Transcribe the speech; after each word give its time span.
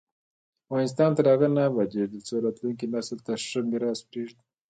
افغانستان 0.67 1.09
تر 1.17 1.25
هغو 1.31 1.47
نه 1.57 1.61
ابادیږي، 1.69 2.15
ترڅو 2.23 2.35
راتلونکي 2.45 2.85
نسل 2.93 3.17
ته 3.25 3.33
ښه 3.47 3.59
میراث 3.69 3.99
پریږدو. 4.09 4.43